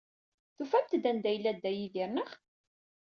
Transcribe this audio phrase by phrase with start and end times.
[0.55, 2.29] Tufamt-d anda yella Dda Yidir, naɣ?